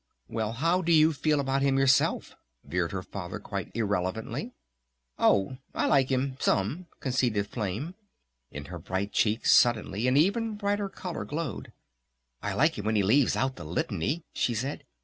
"Well, 0.27 0.53
how 0.53 0.81
do 0.81 0.91
you 0.91 1.13
feel 1.13 1.39
about 1.39 1.61
him 1.61 1.77
yourself?" 1.77 2.35
veered 2.63 2.91
her 2.91 3.03
Father 3.03 3.37
quite 3.37 3.69
irrelevantly. 3.75 4.51
"Oh, 5.19 5.57
I 5.75 5.85
like 5.85 6.09
him 6.11 6.37
some," 6.39 6.87
conceded 6.99 7.45
Flame. 7.51 7.93
In 8.49 8.65
her 8.65 8.79
bright 8.79 9.11
cheeks 9.11 9.51
suddenly 9.51 10.07
an 10.07 10.17
even 10.17 10.55
brighter 10.55 10.89
color 10.89 11.23
glowed. 11.23 11.71
"I 12.41 12.53
like 12.55 12.79
him 12.79 12.85
when 12.85 12.95
he 12.95 13.03
leaves 13.03 13.35
out 13.35 13.57
the 13.57 13.63
Litany," 13.63 14.23
she 14.33 14.55
said. 14.55 14.85